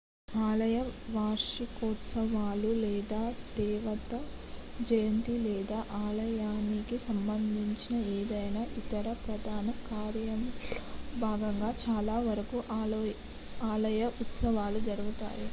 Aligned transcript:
ఆలయ 0.41 0.77
వార్షికోత్సవాలు 1.15 2.69
లేదా 2.79 3.19
దేవత 3.57 4.13
జయంతి 4.81 5.35
లేదా 5.43 5.77
ఆలయానికి 5.99 6.97
సంబంధించిన 7.05 7.93
ఏదైనా 8.15 8.63
ఇతర 8.81 9.05
ప్రధాన 9.23 9.67
కార్యక్రమంలో 9.85 10.51
భాగంగా 11.21 11.71
చాలా 11.83 12.17
వరకు 12.29 12.59
ఆలయ 13.71 14.03
ఉత్సవాలు 14.21 14.81
జరుగుతాయి 14.89 15.47